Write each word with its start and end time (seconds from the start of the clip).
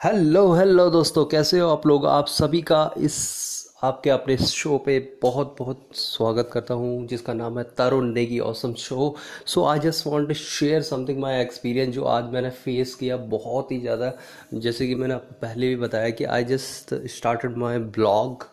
Hello 0.00 0.52
hello 0.52 0.88
दोस्तों, 0.90 1.24
कैसे 1.24 1.58
हो 1.58 1.68
आप 1.68 1.86
लोग? 1.86 2.04
आप 2.06 2.26
सभी 2.26 2.60
का 2.62 2.80
इस, 2.98 3.14
आपके 3.84 4.10
अपने 4.10 4.36
शो 4.36 4.76
पे 4.78 4.98
बहुत 5.22 5.54
बहुत 5.58 5.88
स्वागत 5.94 6.50
करता 6.52 6.74
हूँ, 6.74 7.06
जिसका 7.06 7.32
नाम 7.32 7.58
है 7.58 7.64
Tarun 7.78 8.12
Negi 8.14 8.38
awesome 8.40 8.74
show. 8.74 9.14
So 9.46 9.64
I 9.66 9.78
just 9.78 10.06
want 10.06 10.28
to 10.28 10.34
share 10.34 10.82
something 10.82 11.18
my 11.18 11.40
experience 11.42 11.94
जो 11.94 12.04
आज 12.04 12.24
मैंने 12.32 12.50
फेस 12.50 12.94
किया 12.94 13.16
बहुत 13.16 13.72
ही 13.72 13.80
ज़्यादा। 13.80 14.12
जैसे 14.54 14.86
कि 14.86 14.94
मैंने 14.94 15.14
आपको 15.14 15.34
पहले 15.42 15.68
भी 15.68 15.76
बताया 15.76 16.10
कि 16.10 16.24
I 16.26 16.44
just 16.44 16.94
started 17.16 17.56
my 17.56 17.78
blog 17.96 18.46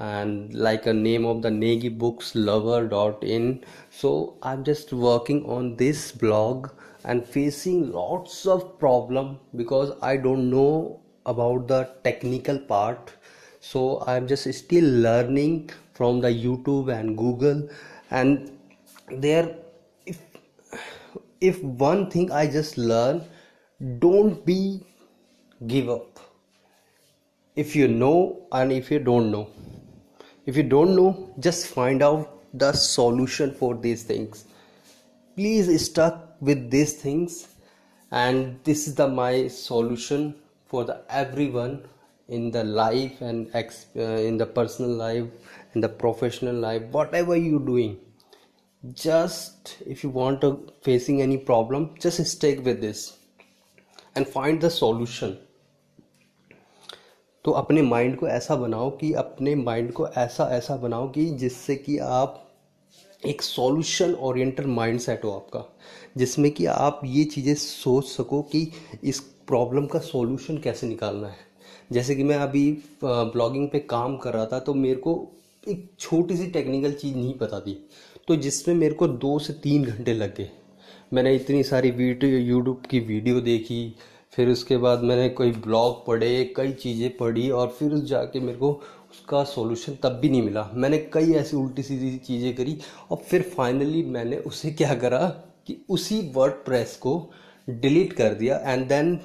and 0.00 0.54
like 0.54 0.86
a 0.86 0.92
name 0.92 1.24
of 1.24 1.42
the 1.42 1.50
negi 1.50 1.90
books 2.02 2.34
lover.in 2.34 3.62
so 3.90 4.36
i'm 4.42 4.64
just 4.64 4.92
working 4.92 5.44
on 5.56 5.76
this 5.76 6.10
blog 6.12 6.70
and 7.04 7.26
facing 7.26 7.92
lots 7.92 8.46
of 8.46 8.78
problem 8.78 9.38
because 9.56 9.92
i 10.02 10.16
don't 10.16 10.48
know 10.50 11.00
about 11.26 11.68
the 11.68 11.88
technical 12.04 12.58
part. 12.58 13.12
So 13.60 14.02
i'm 14.06 14.26
just 14.26 14.52
still 14.54 14.84
learning 14.84 15.70
from 15.94 16.20
the 16.20 16.28
youtube 16.28 16.92
and 16.92 17.16
google. 17.16 17.68
And 18.10 18.50
there 19.10 19.54
if 20.06 20.18
if 21.40 21.62
one 21.62 22.10
thing 22.10 22.32
i 22.32 22.46
just 22.46 22.78
learn 22.78 23.22
don't 23.98 24.44
be 24.46 24.80
give 25.66 25.88
up. 25.88 26.20
If 27.56 27.76
you 27.76 27.88
know 27.88 28.46
and 28.52 28.72
if 28.72 28.90
you 28.90 28.98
don't 28.98 29.30
know 29.30 29.48
if 30.46 30.56
you 30.56 30.62
don't 30.62 30.96
know 30.96 31.34
just 31.38 31.66
find 31.66 32.02
out 32.02 32.40
the 32.54 32.72
solution 32.72 33.52
for 33.54 33.74
these 33.74 34.02
things. 34.02 34.44
Please 35.36 35.84
stuck 35.84 36.36
with 36.40 36.70
these 36.70 36.94
things 36.94 37.48
and 38.10 38.58
this 38.64 38.88
is 38.88 38.94
the 38.94 39.06
my 39.06 39.48
solution 39.48 40.34
for 40.66 40.84
the 40.84 41.02
everyone 41.08 41.86
in 42.28 42.50
the 42.50 42.64
life 42.64 43.20
and 43.20 43.50
ex, 43.54 43.86
uh, 43.96 44.00
in 44.00 44.36
the 44.36 44.46
personal 44.46 44.90
life 44.90 45.26
in 45.74 45.80
the 45.80 45.88
professional 45.88 46.54
life 46.54 46.82
whatever 46.90 47.36
you 47.36 47.60
doing. 47.60 47.98
Just 48.94 49.76
if 49.86 50.02
you 50.02 50.10
want 50.10 50.40
to 50.40 50.72
facing 50.82 51.22
any 51.22 51.36
problem 51.36 51.94
just 52.00 52.24
stick 52.26 52.64
with 52.64 52.80
this 52.80 53.18
and 54.14 54.26
find 54.26 54.60
the 54.60 54.70
solution 54.70 55.38
तो 57.44 57.50
अपने 57.52 57.82
mind 57.82 58.16
को 58.16 58.28
ऐसा 58.28 58.56
बनाओ 58.56 58.90
कि 58.90 59.12
अपने 59.14 59.54
mind 59.54 59.92
को 59.92 60.06
ऐसा 60.08 60.48
ऐसा 60.52 60.76
बनाओ 60.76 61.08
कि 61.10 61.24
जिससे 61.34 61.76
कि 61.76 61.98
आप 61.98 62.46
एक 63.22 63.42
सॉल्यूशन 63.42 64.12
ओरिएंटेड 64.14 64.66
माइंड 64.66 64.98
सेट 65.00 65.24
हो 65.24 65.30
आपका, 65.30 65.64
जिसमें 66.16 66.50
कि 66.50 66.66
आप 66.66 67.00
ये 67.04 67.24
चीज़ें 67.24 67.54
सोच 67.54 68.06
सको 68.06 68.42
कि 68.52 68.70
इस 69.04 69.20
प्रॉब्लम 69.48 69.86
का 69.86 69.98
सॉल्यूशन 69.98 70.58
कैसे 70.58 70.86
निकालना 70.86 71.28
है। 71.28 71.48
जैसे 71.92 72.14
कि 72.14 72.24
मैं 72.24 72.36
अभी 72.36 72.70
ब्लॉगिंग 73.04 73.68
पे 73.68 73.78
काम 73.80 74.16
कर 74.16 74.34
रहा 74.34 74.46
था 74.46 74.58
तो 74.60 74.74
मेरे 74.74 75.00
को 75.00 75.14
एक 75.68 75.90
छोटी 76.00 76.36
सी 76.36 76.46
टेक्निकल 76.46 76.92
चीज़ 76.92 77.16
नहीं 77.16 77.34
पता 77.34 77.60
थी। 77.60 77.74
तो 78.28 78.36
जिसमें 78.36 78.74
मेरे 78.74 78.94
को 78.94 79.08
दो 79.08 79.38
से 79.38 79.52
तीन 79.52 79.84
घंटे 79.84 80.14
लग 80.14 80.36
गए। 80.36 80.50
मैंने 81.12 81.34
इतनी 81.34 81.62
सारी 81.62 81.90
वीडियो 81.90 82.38
यूट्यूब 82.38 82.82
की 82.90 83.00
वीडियो 83.00 83.40
देखी 83.40 83.94
फिर 84.32 84.48
उसके 84.48 84.76
बाद 84.76 85.02
मैंने 85.02 85.28
कोई 85.28 85.52
ब्लॉग 85.52 86.04
पढ़े, 86.06 86.44
कई 86.56 86.72
चीज़ें 86.72 87.16
पढ़ी 87.16 87.48
और 87.50 87.68
फिर 87.78 87.92
उस 87.92 88.04
जाके 88.04 88.40
मेरे 88.40 88.58
को 88.58 88.72
उसका 89.10 89.42
सॉल्यूशन 89.44 89.96
तब 90.02 90.18
भी 90.20 90.28
नहीं 90.30 90.42
मिला। 90.42 90.68
मैंने 90.74 90.98
कई 91.12 91.32
ऐसी 91.34 91.56
उल्टी 91.56 91.82
सीधी 91.82 92.16
चीज़ें 92.18 92.54
करी 92.56 92.78
और 93.10 93.16
फिर 93.28 93.42
फाइनली 93.56 94.02
मैंने 94.02 94.36
उसे 94.36 94.70
क्या 94.80 94.94
करा 94.94 95.26
कि 95.66 95.76
उसी 95.88 96.20
वर्ड 96.34 96.52
प्रेस 96.64 96.96
को 96.96 97.14
डिलीट 97.68 98.12
कर 98.12 98.34
दिया 98.34 98.56
एंड 98.64 98.86
देन 98.88 99.18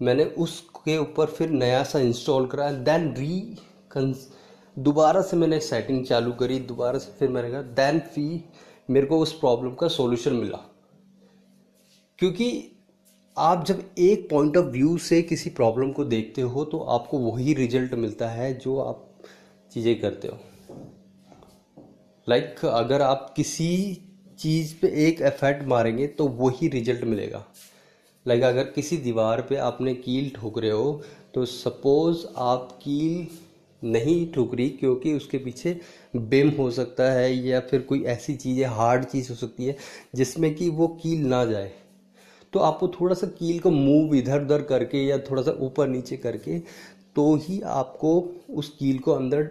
मैंने 0.00 0.24
उसके 0.38 0.96
ऊपर 0.98 1.26
फिर 1.26 1.50
नया 1.50 1.82
सा 1.82 1.98
इंस्टॉल 1.98 2.46
करा 2.46 2.68
एंड 2.68 2.84
देन 2.84 3.12
री 3.14 3.56
दोबारा 4.76 5.20
से 5.22 5.36
मैंने 5.36 5.58
सेटिंग 5.60 6.04
चालू 6.06 6.32
करी, 6.32 6.58
दोबारा 6.58 6.98
से 6.98 7.12
फिर 7.18 7.28
मैंने 7.28 7.50
कहा 7.50 7.62
देन 7.62 7.98
फ़ी 8.14 8.44
मेरे 8.90 9.06
को 9.06 9.18
उस 9.20 9.32
प्रॉब्लम 9.38 9.74
का 9.74 9.88
सॉल्यूशन 9.88 10.32
मिला। 10.32 10.58
क्योंकि 12.18 12.50
आप 13.38 13.64
जब 13.66 13.82
एक 13.98 14.28
पॉइंट 14.30 14.56
ऑफ़ 14.56 14.66
व्यू 14.66 14.96
से 14.98 15.20
किसी 15.22 15.50
प्रॉब्लम 15.50 15.90
को 15.92 16.04
देखते 16.04 16.42
हो 16.42 16.64
तो 16.64 16.78
आपको 16.90 17.18
वही 17.18 17.52
रिज़ल्ट 17.54 17.94
मिलता 17.94 18.28
है 18.28 18.52
जो 18.58 18.78
आप 18.78 19.06
चीज़ें 19.72 20.00
करते 20.00 20.28
हो। 20.28 20.38
लाइक 22.26 22.44
like, 22.44 22.64
अगर 22.64 23.02
आप 23.02 23.32
किसी 23.36 23.98
चीज़ 24.38 24.74
पे 24.74 24.88
एक 25.06 25.20
एफर्ट 25.22 25.62
मारेंगे 25.68 26.06
तो 26.06 26.26
वही 26.26 26.68
रिज़ल्ट 26.68 27.04
मिलेगा। 27.04 27.44
लाइक 28.26 28.40
like, 28.40 28.52
अगर 28.52 28.70
किसी 28.70 28.96
दीवार 28.96 29.40
पे 29.40 29.56
आपने 29.56 29.94
कील 29.94 30.30
ठोक 30.30 30.58
रहे 30.58 30.70
हो 30.70 31.00
तो 31.34 31.44
सपोज़ 31.44 32.26
आप 32.36 32.78
कील 32.82 33.26
नहीं 33.82 34.32
ठुक 34.32 34.54
रही 34.54 34.68
क्योंकि 34.70 35.12
उसके 35.14 35.38
पीछे 35.38 35.80
बिम 36.16 36.48
हो 36.50 36.70
सकता 36.70 37.10
है 37.12 37.34
या 37.36 37.60
फिर 37.60 37.82
कोई 37.82 38.02
ऐसी 38.04 38.36
चीज़ 38.36 38.60
है 38.60 38.74
हार्ड 38.76 39.04
चीज़ 39.04 39.28
हो 39.30 39.34
सकती 39.36 39.66
है 39.66 39.76
जिसमें 40.14 40.54
कि 40.54 40.68
वो 40.68 40.88
कील 41.02 41.26
ना 41.26 41.44
जाए। 41.44 41.72
तो 42.52 42.60
आपको 42.60 42.88
थोड़ा 42.90 43.14
सा 43.14 43.26
कील 43.38 43.58
को 43.58 43.70
मूव 43.70 44.14
इधर 44.14 44.42
उधर 44.42 44.62
करके 44.62 45.04
या 45.06 45.18
थोड़ा 45.20 45.42
सा 45.42 45.56
ऊपर 45.60 45.88
नीचे 45.88 46.16
करके 46.16 46.58
तो 47.16 47.34
ही 47.38 47.60
आपको 47.62 48.12
उस 48.50 48.68
कील 48.78 48.98
को 48.98 49.12
अंदर 49.12 49.50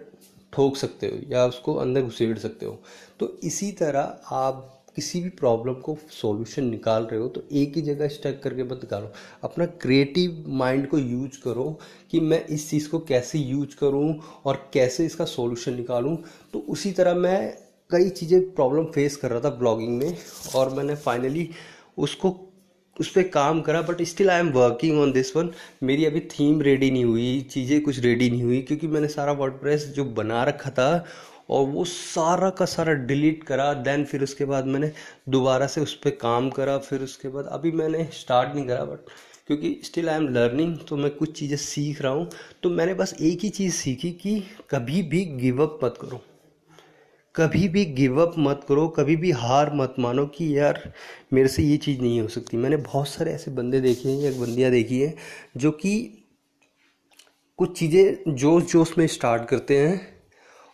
ठोक 0.52 0.76
सकते 0.76 1.06
हो 1.06 1.18
या 1.30 1.44
उसको 1.46 1.74
अंदर 1.74 2.02
घुसेड़ 2.02 2.36
सकते 2.38 2.66
हो। 2.66 2.78
तो 3.20 3.28
इसी 3.44 3.70
तरह 3.72 4.18
आप 4.32 4.74
किसी 4.96 5.20
भी 5.20 5.28
प्रॉब्लम 5.30 5.74
को 5.80 5.96
सॉल्यूशन 6.12 6.64
निकाल 6.64 7.02
रहे 7.02 7.20
हो 7.20 7.26
तो 7.28 7.42
एक 7.52 7.76
ही 7.76 7.82
जगह 7.82 8.08
स्टक 8.08 8.40
करके 8.42 8.62
मत 8.62 8.80
निकालो। 8.84 9.12
अपना 9.44 9.66
क्रिएटिव 9.82 10.44
माइंड 10.48 10.88
को 10.88 10.98
यूज़ 10.98 11.40
करो 11.42 11.78
कि 12.10 12.20
मैं 12.20 12.44
इस 12.46 12.68
चीज़ 12.70 12.88
को 12.88 12.98
कैसे 13.08 13.38
यूज़ 13.38 13.76
करूँ 13.80 14.14
और 14.44 14.56
कैसे 14.74 15.06
इसका 15.06 15.24
सॉल्यूशन 15.26 15.74
निकालूं। 15.74 16.16
तो 16.52 16.58
उसी 16.68 16.92
तरह 16.92 17.14
मैं 17.16 17.52
कई 17.90 18.08
चीज़ें 18.10 18.40
प्रॉब्लम 18.50 18.84
फेस 18.94 19.16
कर 19.16 19.30
रहा 19.30 19.40
था 19.40 19.50
ब्लॉगिंग 19.56 19.96
में 19.98 20.16
और 20.54 20.74
मैंने 20.74 20.94
फाइनली 20.96 21.48
उसको 21.98 22.30
उस 23.00 23.10
पर 23.10 23.22
काम 23.30 23.60
करा 23.60 23.82
but 23.82 24.02
still 24.04 24.30
I 24.30 24.40
am 24.40 24.50
working 24.52 25.00
on 25.00 25.12
this 25.12 25.36
one 25.36 25.50
मेरी 25.82 26.04
अभी 26.04 26.20
थीम 26.30 26.60
रेडी 26.62 26.90
नहीं 26.90 27.04
हुई, 27.04 27.40
चीज़ें 27.50 27.80
कुछ 27.82 27.98
रेडी 28.00 28.30
नहीं 28.30 28.42
हुई, 28.42 28.60
क्योंकि 28.62 28.86
मैंने 28.86 29.08
सारा 29.08 29.32
वर्ड 29.34 29.76
जो 29.94 30.04
बना 30.04 30.42
रखा 30.44 30.70
था, 30.70 31.04
और 31.50 31.64
वो 31.66 31.84
सारा 31.84 32.50
का 32.50 32.64
सारा 32.66 32.92
डिलीट 33.04 33.44
करा 33.44 33.72
देन 33.74 34.04
फिर 34.04 34.22
उसके 34.22 34.44
बाद 34.44 34.66
मैंने 34.66 34.92
दोबारा 35.28 35.66
से 35.66 35.80
उस 35.80 35.94
पर 35.94 36.10
काम 36.22 36.50
करा, 36.50 36.76
फिर 36.78 37.02
उसके 37.02 37.28
बाद 37.28 37.46
अभी 37.52 37.72
मैंने 37.72 38.08
स्टार्ट 38.14 38.54
नहीं 38.54 38.66
करा 38.66 38.84
बट 38.84 39.10
क्योंकि 39.46 39.80
स्टिल 39.84 40.08
आई 40.08 40.16
एम 40.16 40.28
लर्निंग 40.28 40.76
तो 40.88 40.96
मैं 40.96 41.10
कुछ 41.10 41.38
चीज़ें 41.38 41.56
सीख 41.58 42.02
रहा 42.02 42.12
हूँ। 42.12 42.28
तो 42.62 42.70
मैंने 42.70 42.94
बस 42.94 43.14
एक 43.20 43.44
ही 43.44 43.48
चीज़ 43.50 43.74
सीखी 43.74 44.10
कि 44.22 44.42
कभी 44.70 45.02
भी 45.04 45.24
गिव 45.36 45.62
अप 45.62 45.78
मत 45.84 45.94
करो। 46.00 46.20
कभी 47.38 47.68
भी 47.68 47.84
गिव 47.84 48.20
अप 48.22 48.34
मत 48.38 48.64
करो, 48.68 48.86
कभी 48.88 49.16
भी 49.16 49.30
हार 49.30 49.70
मत 49.74 49.94
मानो 49.98 50.26
कि 50.26 50.56
यार 50.58 50.92
मेरे 51.32 51.48
से 51.48 51.62
ये 51.62 51.76
चीज़ 51.76 52.00
नहीं 52.00 52.20
हो 52.20 52.28
सकती। 52.28 52.56
मैंने 52.56 52.76
बहुत 52.76 53.08
सारे 53.08 53.32
ऐसे 53.32 53.50
बंदे 53.50 53.80
देखे 53.80 54.08
हैं, 54.08 54.18
या 54.18 54.30
बंदियाँ 54.40 54.70
देखी 54.70 55.00
हैं, 55.00 55.14
जो 55.56 55.70
कि 55.70 56.24
कुछ 57.58 57.78
चीज़ें 57.78 58.34
जोश 58.34 58.72
जोश 58.72 58.96
में 58.98 59.06
स्टार्ट 59.06 59.48
करते 59.48 59.78
हैं 59.78 60.00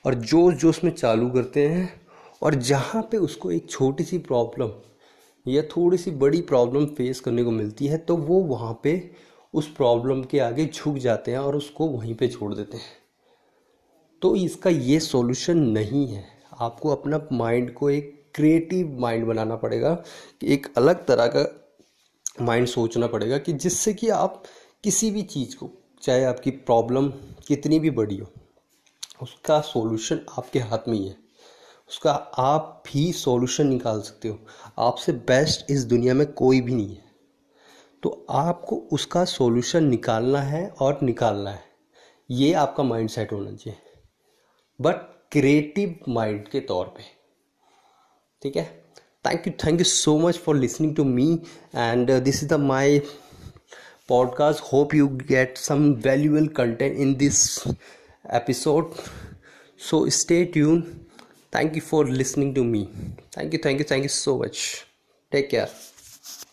और 0.04 0.14
जोश 0.14 0.54
जोश 0.54 0.82
में 0.84 0.90
चालू 0.90 1.30
करते 1.30 1.66
हैं 1.68 1.88
और 2.42 2.54
जहाँ 2.54 3.02
पे 3.02 3.16
उसको 3.16 3.50
एक 3.50 3.70
छोटी 3.70 4.04
सी 4.04 4.18
प्रॉब्लम 4.18 4.70
या 5.46 5.62
थोड़ी 5.76 5.98
सी 5.98 6.10
बड़ी 6.10 6.40
प्रॉब्लम 6.40 6.86
फेस 6.86 7.20
करने 7.20 7.44
को 7.44 7.50
मिलती 7.50 7.86
है 7.86 7.98
तो 7.98 8.16
वो 8.16 8.40
वहाँ 8.40 8.80
पे 8.82 9.10
उस 9.54 9.68
प्रॉब्लम 9.68 10.22
के 10.22 10.38
आगे 10.38 10.66
झुक 10.66 10.98
जाते 10.98 11.30
हैं 11.30 11.38
और 11.38 11.56
उसको 11.56 11.86
वहीं 11.88 12.14
पे 12.14 12.28
छोड़ 12.28 12.54
देते 12.54 12.76
हैं। 12.76 12.92
तो 14.22 14.36
इसका 14.36 14.70
ये 14.70 15.00
सॉल्यूशन 15.00 15.58
नहीं 15.58 16.06
है। 16.08 16.33
आपको 16.60 16.88
अपना 16.88 17.28
माइंड 17.32 17.74
को 17.74 17.90
एक 17.90 18.32
क्रिएटिव 18.34 18.96
माइंड 19.00 19.26
बनाना 19.26 19.56
पड़ेगा, 19.56 20.02
एक 20.44 20.66
अलग 20.76 21.06
तरह 21.06 21.26
का 21.26 21.70
माइंड 22.42 22.66
सोचना 22.66 23.06
पड़ेगा 23.06 23.38
कि 23.38 23.52
जिससे 23.52 23.94
कि 23.94 24.08
आप 24.08 24.42
किसी 24.84 25.10
भी 25.10 25.22
चीज़ 25.22 25.56
को, 25.56 25.70
चाहे 26.02 26.24
आपकी 26.24 26.50
प्रॉब्लम 26.50 27.08
कितनी 27.48 27.78
भी 27.78 27.90
बड़ी 27.90 28.16
हो, 28.16 28.32
उसका 29.22 29.60
सॉल्यूशन 29.60 30.20
आपके 30.38 30.58
हाथ 30.58 30.88
में 30.88 30.98
ही 30.98 31.06
है। 31.08 31.16
उसका 31.88 32.12
आप 32.38 32.82
भी 32.86 33.12
सॉल्यूशन 33.12 33.66
निकाल 33.66 34.00
सकते 34.00 34.28
हो। 34.28 34.38
आपसे 34.78 35.12
बेस्ट 35.12 35.70
इस 35.70 35.84
दुनिया 35.84 36.14
में 36.14 36.32
कोई 36.32 36.60
भी 36.60 36.74
नहीं 36.74 36.88
है। 36.88 37.04
तो 38.02 38.26
आपको 38.30 38.76
उसका 38.76 39.24
सॉल्यूशन 39.24 39.84
निकालना 39.84 40.40
है 40.40 40.68
और 40.80 40.98
निकालना 41.02 41.50
है। 41.50 41.62
ये 42.30 42.52
आपका 42.52 42.82
माइंड 42.82 43.08
सेट 43.08 43.32
होना 43.32 43.52
चाहिए। 43.52 43.78
बट 44.80 45.13
क्रिएटिव 45.36 45.94
माइंड 46.08 46.48
के 46.48 46.60
तौर 46.60 46.86
पे। 46.86 47.02
ठीक 48.42 48.56
है? 48.56 48.64
Thank 49.26 49.46
you 49.46 49.52
thank 49.66 49.80
you 49.80 49.84
so 49.84 50.18
much 50.18 50.38
for 50.38 50.56
listening 50.56 50.94
to 50.96 51.04
me 51.04 51.32
and 51.74 52.10
this 52.10 52.42
is 52.42 52.50
the 52.50 52.58
my 52.60 52.98
podcast 54.08 54.62
hope 54.72 54.94
you 54.94 55.08
get 55.08 55.58
some 55.58 55.92
valuable 56.04 56.46
content 56.46 56.96
in 56.98 57.14
this 57.14 57.46
episode 58.32 58.94
so 59.90 60.08
stay 60.10 60.44
tune 60.44 60.82
thank 61.54 61.74
you 61.76 61.80
for 61.80 62.08
listening 62.08 62.54
to 62.54 62.64
me 62.64 62.84
thank 63.38 63.54
you 63.54 63.60
thank 63.64 63.80
you 63.80 63.84
thank 63.90 64.02
you 64.02 64.08
so 64.08 64.38
much 64.38 64.60
take 65.32 65.48
care 65.48 65.93